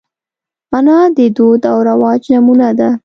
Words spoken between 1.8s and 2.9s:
رواج نمونه ده